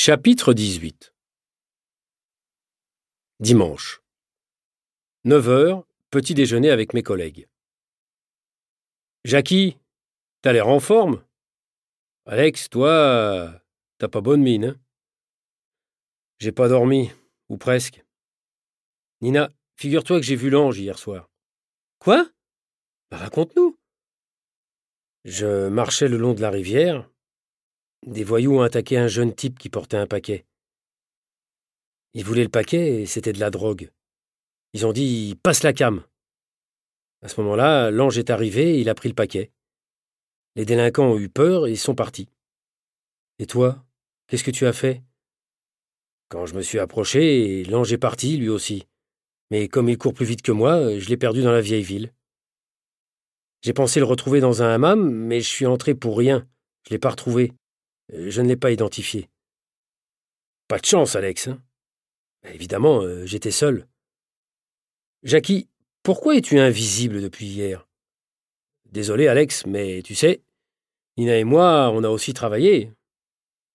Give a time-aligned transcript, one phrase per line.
[0.00, 1.12] Chapitre 18
[3.40, 4.00] Dimanche.
[5.24, 7.48] 9 heures, petit déjeuner avec mes collègues.
[9.24, 9.76] Jackie,
[10.40, 11.24] t'as l'air en forme?
[12.26, 13.60] Alex, toi,
[13.98, 14.76] t'as pas bonne mine, hein?
[16.38, 17.10] J'ai pas dormi,
[17.48, 18.04] ou presque.
[19.20, 21.28] Nina, figure-toi que j'ai vu l'ange hier soir.
[21.98, 22.30] Quoi?
[23.10, 23.76] Bah, Raconte-nous.
[25.24, 27.10] Je marchais le long de la rivière,
[28.06, 30.44] des voyous ont attaqué un jeune type qui portait un paquet.
[32.14, 33.90] Ils voulaient le paquet et c'était de la drogue.
[34.72, 36.04] Ils ont dit Passe la cam.
[37.22, 39.50] À ce moment-là, l'ange est arrivé et il a pris le paquet.
[40.56, 42.28] Les délinquants ont eu peur et ils sont partis.
[43.38, 43.84] Et toi,
[44.26, 45.02] qu'est-ce que tu as fait?
[46.28, 48.86] Quand je me suis approché, l'ange est parti, lui aussi.
[49.50, 52.12] Mais comme il court plus vite que moi, je l'ai perdu dans la vieille ville.
[53.62, 56.46] J'ai pensé le retrouver dans un hammam, mais je suis entré pour rien.
[56.86, 57.52] Je l'ai pas retrouvé.
[58.12, 59.28] Euh, je ne l'ai pas identifié.
[60.68, 61.48] Pas de chance, Alex.
[61.48, 61.62] Hein
[62.44, 63.86] Évidemment, euh, j'étais seul.
[65.22, 65.68] Jackie,
[66.02, 67.86] pourquoi es-tu invisible depuis hier?
[68.86, 70.42] Désolé, Alex, mais tu sais,
[71.16, 72.92] Nina et moi, on a aussi travaillé.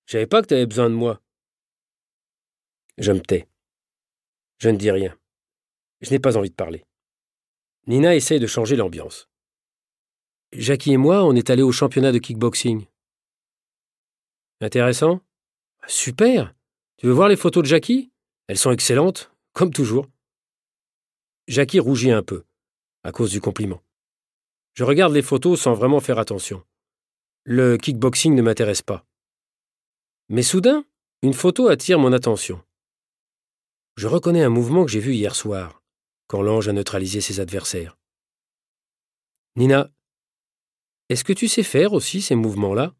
[0.05, 1.21] Je savais pas que tu avais besoin de moi.
[2.97, 3.47] Je me tais.
[4.57, 5.15] Je ne dis rien.
[6.01, 6.85] Je n'ai pas envie de parler.
[7.87, 9.29] Nina essaye de changer l'ambiance.
[10.53, 12.85] Jackie et moi, on est allés au championnat de kickboxing.
[14.63, 15.19] Intéressant
[15.87, 16.55] Super
[16.95, 18.13] Tu veux voir les photos de Jackie?
[18.47, 20.07] Elles sont excellentes, comme toujours.
[21.49, 22.45] Jackie rougit un peu,
[23.03, 23.83] à cause du compliment.
[24.73, 26.63] Je regarde les photos sans vraiment faire attention.
[27.43, 29.05] Le kickboxing ne m'intéresse pas.
[30.29, 30.85] Mais soudain,
[31.23, 32.63] une photo attire mon attention.
[33.97, 35.83] Je reconnais un mouvement que j'ai vu hier soir,
[36.27, 37.97] quand l'ange a neutralisé ses adversaires.
[39.57, 39.91] Nina,
[41.09, 42.95] est-ce que tu sais faire aussi ces mouvements-là?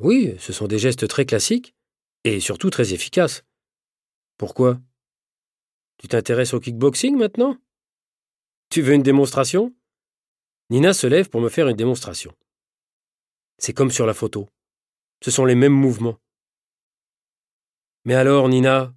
[0.00, 1.74] Oui, ce sont des gestes très classiques
[2.24, 3.44] et surtout très efficaces.
[4.36, 4.80] Pourquoi?
[5.98, 7.56] Tu t'intéresses au kickboxing maintenant?
[8.70, 9.74] Tu veux une démonstration?
[10.70, 12.34] Nina se lève pour me faire une démonstration.
[13.58, 14.48] C'est comme sur la photo.
[15.22, 16.18] Ce sont les mêmes mouvements.
[18.04, 18.92] Mais alors, Nina,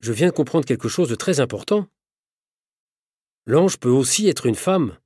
[0.00, 1.86] je viens de comprendre quelque chose de très important.
[3.44, 4.98] L'ange peut aussi être une femme.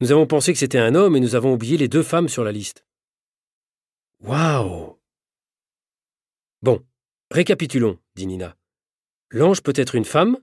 [0.00, 2.44] Nous avons pensé que c'était un homme et nous avons oublié les deux femmes sur
[2.44, 2.86] la liste.
[4.22, 5.00] Waouh
[6.62, 6.84] Bon,
[7.32, 8.56] récapitulons, dit Nina.
[9.30, 10.38] L'ange peut être une femme,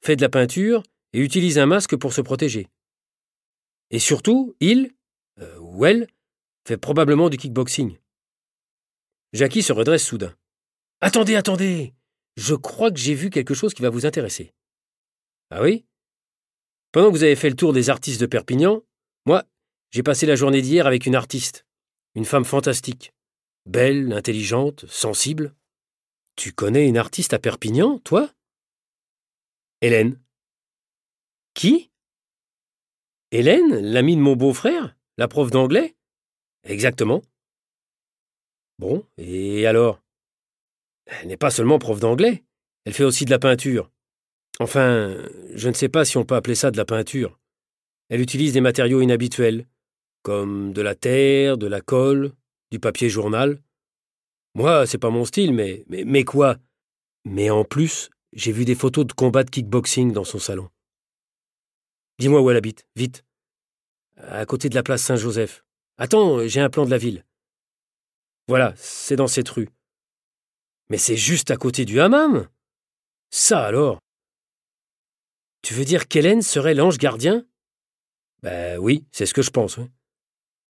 [0.00, 2.68] fait de la peinture et utilise un masque pour se protéger.
[3.90, 4.92] Et surtout, il,
[5.38, 6.08] euh, ou elle,
[6.66, 7.96] fait probablement du kickboxing.
[9.32, 10.34] Jackie se redresse soudain.
[11.00, 11.94] Attendez, attendez
[12.36, 14.52] Je crois que j'ai vu quelque chose qui va vous intéresser.
[15.50, 15.84] Ah oui?
[16.90, 18.82] Pendant que vous avez fait le tour des artistes de Perpignan,
[19.26, 19.44] moi,
[19.90, 21.66] j'ai passé la journée d'hier avec une artiste.
[22.14, 23.14] Une femme fantastique.
[23.64, 25.54] Belle, intelligente, sensible.
[26.36, 28.30] Tu connais une artiste à Perpignan, toi?
[29.80, 30.20] Hélène.
[31.54, 31.90] Qui?
[33.30, 35.96] Hélène, l'amie de mon beau-frère La prof d'anglais?
[36.64, 37.22] Exactement.
[38.78, 40.02] Bon, et alors?
[41.06, 42.44] Elle n'est pas seulement prof d'anglais,
[42.84, 43.90] elle fait aussi de la peinture.
[44.60, 45.16] Enfin,
[45.54, 47.38] je ne sais pas si on peut appeler ça de la peinture.
[48.08, 49.66] Elle utilise des matériaux inhabituels,
[50.22, 52.32] comme de la terre, de la colle,
[52.70, 53.60] du papier journal.
[54.54, 56.56] Moi, c'est pas mon style, mais, mais, quoi?
[57.24, 60.68] Mais en plus, j'ai vu des photos de combats de kickboxing dans son salon.
[62.18, 63.24] Dis-moi où elle habite, vite.
[64.16, 65.64] À côté de la place Saint-Joseph.
[65.98, 67.24] Attends, j'ai un plan de la ville.
[68.48, 69.68] Voilà, c'est dans cette rue.
[70.88, 72.48] Mais c'est juste à côté du hammam
[73.30, 73.98] Ça alors?
[75.62, 77.46] Tu veux dire qu'Hélène serait l'ange gardien?
[78.42, 79.78] Ben oui, c'est ce que je pense.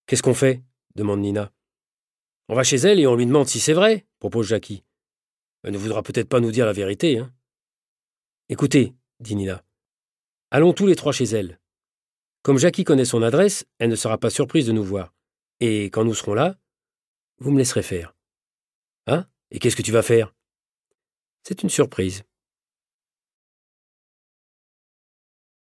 [0.07, 0.63] Qu'est-ce qu'on fait?
[0.95, 1.53] demande Nina.
[2.49, 4.85] On va chez elle et on lui demande si c'est vrai, propose Jackie.
[5.63, 7.33] Elle ne voudra peut-être pas nous dire la vérité, hein.
[8.49, 9.65] Écoutez, dit Nina.
[10.51, 11.61] Allons tous les trois chez elle.
[12.43, 15.15] Comme Jackie connaît son adresse, elle ne sera pas surprise de nous voir.
[15.61, 16.59] Et quand nous serons là,
[17.39, 18.15] vous me laisserez faire.
[19.07, 19.26] Hein?
[19.50, 20.35] Et qu'est-ce que tu vas faire?
[21.44, 22.25] C'est une surprise.